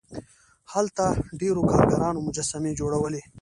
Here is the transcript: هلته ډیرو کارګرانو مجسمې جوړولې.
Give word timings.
هلته 0.73 1.05
ډیرو 1.39 1.61
کارګرانو 1.71 2.25
مجسمې 2.27 2.71
جوړولې. 2.79 3.21